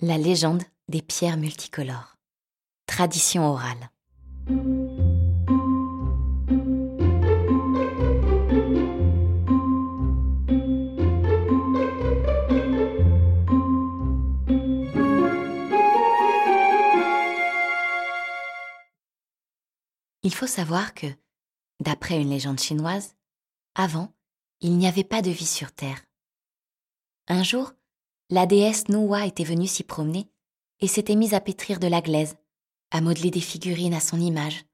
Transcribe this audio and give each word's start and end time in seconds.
La 0.00 0.16
légende 0.16 0.62
des 0.88 1.02
pierres 1.02 1.36
multicolores. 1.36 2.14
Tradition 2.86 3.42
orale. 3.48 3.90
Il 20.22 20.32
faut 20.32 20.46
savoir 20.46 20.94
que, 20.94 21.08
d'après 21.80 22.20
une 22.22 22.30
légende 22.30 22.60
chinoise, 22.60 23.16
avant, 23.74 24.14
il 24.60 24.78
n'y 24.78 24.86
avait 24.86 25.02
pas 25.02 25.22
de 25.22 25.30
vie 25.30 25.44
sur 25.44 25.72
Terre. 25.72 26.00
Un 27.26 27.42
jour, 27.42 27.72
la 28.30 28.46
déesse 28.46 28.88
Nuwa 28.88 29.26
était 29.26 29.44
venue 29.44 29.66
s'y 29.66 29.84
promener 29.84 30.28
et 30.80 30.88
s'était 30.88 31.16
mise 31.16 31.34
à 31.34 31.40
pétrir 31.40 31.80
de 31.80 31.86
la 31.86 32.00
glaise, 32.00 32.36
à 32.90 33.00
modeler 33.00 33.30
des 33.30 33.40
figurines 33.40 33.94
à 33.94 34.00
son 34.00 34.20
image, 34.20 34.64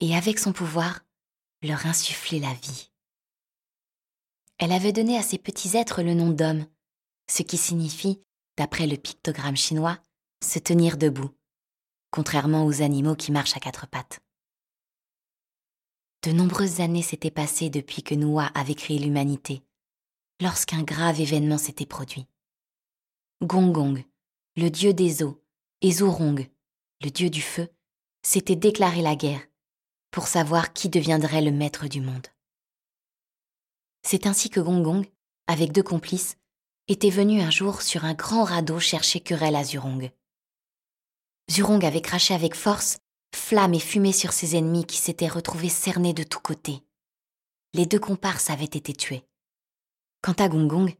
et 0.00 0.16
avec 0.16 0.38
son 0.38 0.52
pouvoir, 0.52 1.00
leur 1.62 1.86
insuffler 1.86 2.40
la 2.40 2.52
vie. 2.54 2.90
Elle 4.58 4.72
avait 4.72 4.92
donné 4.92 5.16
à 5.18 5.22
ces 5.22 5.38
petits 5.38 5.76
êtres 5.76 6.02
le 6.02 6.14
nom 6.14 6.30
d'hommes, 6.30 6.66
ce 7.30 7.42
qui 7.42 7.56
signifie, 7.56 8.20
d'après 8.56 8.86
le 8.86 8.96
pictogramme 8.96 9.56
chinois, 9.56 9.98
se 10.42 10.58
tenir 10.58 10.96
debout, 10.96 11.30
contrairement 12.10 12.64
aux 12.64 12.82
animaux 12.82 13.14
qui 13.14 13.32
marchent 13.32 13.56
à 13.56 13.60
quatre 13.60 13.86
pattes. 13.86 14.20
De 16.24 16.32
nombreuses 16.32 16.80
années 16.80 17.02
s'étaient 17.02 17.30
passées 17.30 17.70
depuis 17.70 18.02
que 18.02 18.14
Noah 18.14 18.50
avait 18.54 18.74
créé 18.74 18.98
l'humanité, 18.98 19.62
lorsqu'un 20.40 20.82
grave 20.82 21.20
événement 21.20 21.58
s'était 21.58 21.86
produit. 21.86 22.26
Gongong, 23.42 24.04
le 24.56 24.68
dieu 24.68 24.92
des 24.92 25.22
eaux, 25.22 25.40
et 25.80 25.92
Zurong, 25.92 26.50
le 27.04 27.10
dieu 27.10 27.30
du 27.30 27.40
feu, 27.40 27.68
s'étaient 28.20 28.56
déclaré 28.56 29.00
la 29.00 29.14
guerre 29.14 29.46
pour 30.10 30.26
savoir 30.26 30.72
qui 30.72 30.88
deviendrait 30.88 31.42
le 31.42 31.52
maître 31.52 31.86
du 31.86 32.00
monde. 32.00 32.26
C'est 34.02 34.26
ainsi 34.26 34.50
que 34.50 34.58
Gongong, 34.58 35.06
avec 35.46 35.70
deux 35.70 35.84
complices, 35.84 36.36
était 36.88 37.10
venu 37.10 37.40
un 37.40 37.50
jour 37.50 37.82
sur 37.82 38.04
un 38.04 38.14
grand 38.14 38.42
radeau 38.42 38.80
chercher 38.80 39.20
querelle 39.20 39.54
à 39.54 39.62
Zurong. 39.62 40.10
Zurong 41.48 41.84
avait 41.84 42.02
craché 42.02 42.34
avec 42.34 42.56
force 42.56 42.98
flammes 43.36 43.74
et 43.74 43.80
fumée 43.80 44.12
sur 44.12 44.32
ses 44.32 44.56
ennemis 44.56 44.84
qui 44.84 44.96
s'étaient 44.96 45.28
retrouvés 45.28 45.68
cernés 45.68 46.12
de 46.12 46.24
tous 46.24 46.40
côtés. 46.40 46.82
Les 47.72 47.86
deux 47.86 48.00
comparses 48.00 48.50
avaient 48.50 48.64
été 48.64 48.92
tués. 48.92 49.22
Quant 50.22 50.32
à 50.32 50.48
Gongong, 50.48 50.92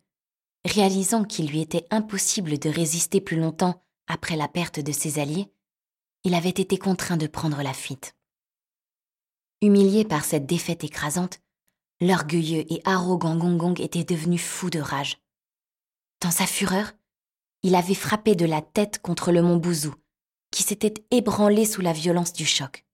réalisant 0.65 1.25
qu'il 1.25 1.49
lui 1.49 1.61
était 1.61 1.87
impossible 1.91 2.59
de 2.59 2.69
résister 2.69 3.21
plus 3.21 3.39
longtemps 3.39 3.83
après 4.07 4.37
la 4.37 4.49
perte 4.49 4.81
de 4.81 4.93
ses 4.93 5.19
alliés, 5.19 5.53
il 6.25 6.35
avait 6.35 6.49
été 6.49 6.79
contraint 6.79 7.17
de 7.17 7.27
prendre 7.27 7.63
la 7.63 7.73
fuite. 7.73 8.15
Humilié 9.63 10.05
par 10.05 10.25
cette 10.25 10.47
défaite 10.47 10.85
écrasante, 10.85 11.41
l'orgueilleux 12.01 12.65
et 12.73 12.81
arrogant 12.85 13.37
Gongong 13.37 13.81
était 13.81 14.05
devenu 14.05 14.39
fou 14.39 14.71
de 14.71 14.81
rage. 14.81 15.19
Dans 16.21 16.31
sa 16.31 16.47
fureur, 16.47 16.93
il 17.63 17.75
avait 17.75 17.95
frappé 17.95 18.35
de 18.35 18.45
la 18.45 18.63
tête 18.63 19.01
contre 19.01 19.33
le 19.33 19.43
mont 19.43 19.57
Bouzou, 19.57 19.95
qui 20.51 20.63
s'était 20.63 20.95
ébranlé 21.11 21.65
sous 21.65 21.81
la 21.81 21.93
violence 21.93 22.33
du 22.33 22.47
choc. 22.47 22.85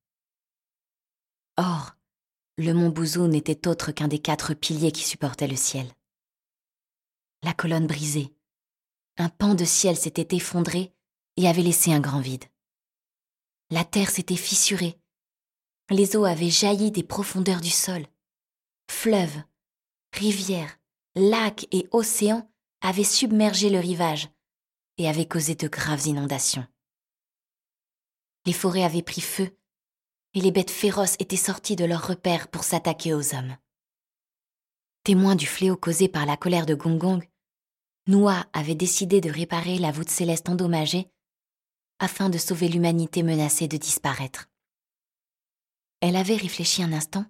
Or, 1.56 1.96
le 2.56 2.72
mont 2.72 2.88
Bouzou 2.88 3.26
n'était 3.26 3.68
autre 3.68 3.92
qu'un 3.92 4.08
des 4.08 4.18
quatre 4.18 4.54
piliers 4.54 4.92
qui 4.92 5.04
supportaient 5.04 5.48
le 5.48 5.56
ciel. 5.56 5.86
La 7.44 7.52
colonne 7.52 7.86
brisée, 7.86 8.34
un 9.18 9.28
pan 9.28 9.54
de 9.54 9.66
ciel 9.66 9.98
s'était 9.98 10.34
effondré 10.34 10.94
et 11.36 11.46
avait 11.46 11.62
laissé 11.62 11.92
un 11.92 12.00
grand 12.00 12.20
vide. 12.20 12.44
La 13.68 13.84
terre 13.84 14.08
s'était 14.08 14.34
fissurée, 14.34 14.98
les 15.90 16.16
eaux 16.16 16.24
avaient 16.24 16.48
jailli 16.48 16.90
des 16.90 17.02
profondeurs 17.02 17.60
du 17.60 17.68
sol. 17.68 18.06
Fleuves, 18.90 19.42
rivières, 20.14 20.78
lacs 21.14 21.66
et 21.70 21.86
océans 21.90 22.50
avaient 22.80 23.04
submergé 23.04 23.68
le 23.68 23.78
rivage 23.78 24.30
et 24.96 25.06
avaient 25.06 25.28
causé 25.28 25.54
de 25.54 25.68
graves 25.68 26.06
inondations. 26.06 26.66
Les 28.46 28.54
forêts 28.54 28.84
avaient 28.84 29.02
pris 29.02 29.20
feu, 29.20 29.54
et 30.32 30.40
les 30.40 30.50
bêtes 30.50 30.70
féroces 30.70 31.16
étaient 31.18 31.36
sorties 31.36 31.76
de 31.76 31.84
leurs 31.84 32.06
repères 32.06 32.48
pour 32.48 32.64
s'attaquer 32.64 33.12
aux 33.12 33.34
hommes. 33.34 33.54
Témoin 35.02 35.36
du 35.36 35.46
fléau 35.46 35.76
causé 35.76 36.08
par 36.08 36.24
la 36.24 36.38
colère 36.38 36.64
de 36.64 36.74
Gongong, 36.74 37.22
Noah 38.06 38.46
avait 38.52 38.74
décidé 38.74 39.20
de 39.20 39.30
réparer 39.30 39.78
la 39.78 39.90
voûte 39.90 40.10
céleste 40.10 40.48
endommagée 40.48 41.10
afin 41.98 42.28
de 42.28 42.38
sauver 42.38 42.68
l'humanité 42.68 43.22
menacée 43.22 43.68
de 43.68 43.76
disparaître. 43.76 44.50
Elle 46.00 46.16
avait 46.16 46.36
réfléchi 46.36 46.82
un 46.82 46.92
instant, 46.92 47.24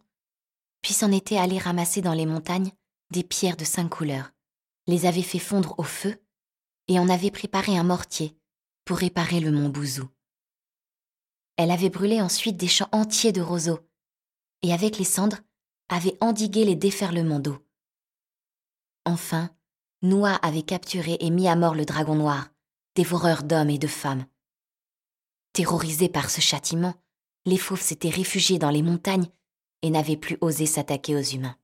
puis 0.83 0.93
s'en 0.93 1.13
était 1.13 1.37
allée 1.37 1.59
ramasser 1.59 2.01
dans 2.01 2.15
les 2.15 2.27
montagnes 2.27 2.73
des 3.11 3.23
pierres 3.23 3.57
de 3.57 3.65
cinq 3.65 3.89
couleurs, 3.89 4.33
les 4.87 5.07
avait 5.07 5.23
fait 5.23 5.39
fondre 5.39 5.75
au 5.79 5.85
feu 5.85 6.21
et 6.89 6.99
en 6.99 7.09
avait 7.09 7.31
préparé 7.31 7.79
un 7.79 7.85
mortier 7.85 8.37
pour 8.85 8.99
réparer 8.99 9.39
le 9.41 9.53
mont 9.53 9.69
Bouzou. 9.69 10.09
Elle 11.57 11.71
avait 11.71 11.91
brûlé 11.91 12.21
ensuite 12.21 12.57
des 12.57 12.69
champs 12.69 12.89
entiers 12.91 13.33
de 13.33 13.41
roseaux, 13.41 13.81
et 14.63 14.73
avec 14.73 14.99
les 14.99 15.05
cendres, 15.05 15.39
avait 15.89 16.19
endigué 16.21 16.65
les 16.65 16.75
déferlements 16.75 17.39
d'eau. 17.39 17.65
Enfin, 19.05 19.54
Noah 20.05 20.35
avait 20.43 20.63
capturé 20.63 21.17
et 21.21 21.31
mis 21.31 21.49
à 21.49 21.57
mort 21.57 21.75
le 21.75 21.87
dragon 21.87 22.15
noir, 22.15 22.51
dévoreur 22.95 23.43
d'hommes 23.43 23.71
et 23.71 23.79
de 23.79 23.87
femmes. 23.87 24.27
Terrorisés 25.55 26.11
par 26.11 26.29
ce 26.29 26.43
châtiment, 26.43 26.95
les 27.47 27.57
fauves 27.57 27.81
s'étaient 27.81 28.11
réfugiés 28.11 28.59
dans 28.59 28.69
les 28.69 28.83
montagnes 28.83 29.31
et 29.81 29.89
n'avaient 29.89 30.19
plus 30.19 30.37
osé 30.43 30.67
s'attaquer 30.67 31.17
aux 31.17 31.23
humains. 31.23 31.57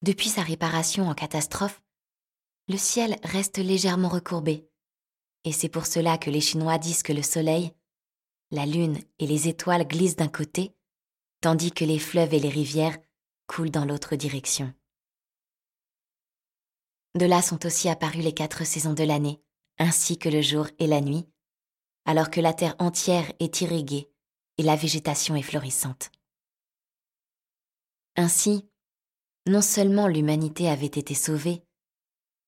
Depuis 0.00 0.30
sa 0.30 0.42
réparation 0.42 1.10
en 1.10 1.14
catastrophe, 1.14 1.82
le 2.66 2.78
ciel 2.78 3.18
reste 3.24 3.58
légèrement 3.58 4.08
recourbé, 4.08 4.66
et 5.44 5.52
c'est 5.52 5.68
pour 5.68 5.84
cela 5.84 6.16
que 6.16 6.30
les 6.30 6.40
Chinois 6.40 6.78
disent 6.78 7.02
que 7.02 7.12
le 7.12 7.22
soleil, 7.22 7.74
la 8.52 8.64
lune 8.64 8.98
et 9.18 9.26
les 9.26 9.48
étoiles 9.48 9.86
glissent 9.86 10.16
d'un 10.16 10.28
côté, 10.28 10.74
tandis 11.42 11.72
que 11.72 11.84
les 11.84 11.98
fleuves 11.98 12.32
et 12.32 12.40
les 12.40 12.48
rivières 12.48 12.96
coulent 13.46 13.70
dans 13.70 13.84
l'autre 13.84 14.16
direction. 14.16 14.72
De 17.18 17.26
là 17.26 17.42
sont 17.42 17.66
aussi 17.66 17.88
apparues 17.88 18.20
les 18.20 18.32
quatre 18.32 18.64
saisons 18.64 18.92
de 18.92 19.02
l'année, 19.02 19.42
ainsi 19.78 20.18
que 20.18 20.28
le 20.28 20.40
jour 20.40 20.68
et 20.78 20.86
la 20.86 21.00
nuit, 21.00 21.26
alors 22.04 22.30
que 22.30 22.40
la 22.40 22.54
terre 22.54 22.76
entière 22.78 23.32
est 23.40 23.60
irriguée 23.60 24.08
et 24.56 24.62
la 24.62 24.76
végétation 24.76 25.34
est 25.34 25.42
florissante. 25.42 26.12
Ainsi, 28.14 28.68
non 29.48 29.62
seulement 29.62 30.06
l'humanité 30.06 30.68
avait 30.68 30.86
été 30.86 31.14
sauvée, 31.14 31.64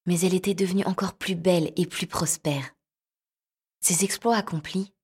mais 0.07 0.21
elle 0.21 0.35
était 0.35 0.55
devenue 0.55 0.85
encore 0.85 1.15
plus 1.15 1.35
belle 1.35 1.73
et 1.75 1.87
plus 1.87 2.07
prospère. 2.07 2.77
Ses 3.81 4.05
exploits 4.05 4.37
accomplis, 4.37 4.95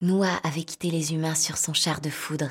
Noah 0.00 0.36
avait 0.42 0.64
quitté 0.64 0.90
les 0.90 1.12
humains 1.12 1.34
sur 1.34 1.58
son 1.58 1.74
char 1.74 2.00
de 2.00 2.08
foudre 2.08 2.50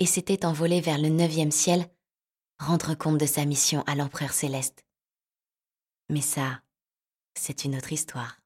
et 0.00 0.06
s'était 0.06 0.46
envolé 0.46 0.80
vers 0.80 0.98
le 0.98 1.10
neuvième 1.10 1.52
ciel, 1.52 1.88
rendre 2.58 2.96
compte 2.96 3.18
de 3.18 3.26
sa 3.26 3.44
mission 3.44 3.84
à 3.86 3.94
l'empereur 3.94 4.32
céleste. 4.32 4.84
Mais 6.08 6.20
ça, 6.20 6.62
c'est 7.34 7.64
une 7.64 7.76
autre 7.76 7.92
histoire. 7.92 8.43